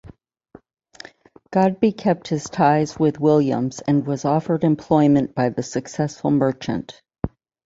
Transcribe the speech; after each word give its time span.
Godbe 1.53 1.95
kept 1.95 2.29
his 2.29 2.45
ties 2.45 2.97
with 2.97 3.19
Williams 3.19 3.81
and 3.81 4.03
was 4.03 4.25
offered 4.25 4.63
employment 4.63 5.35
by 5.35 5.49
the 5.49 5.61
successful 5.61 6.31
merchant. 6.31 7.03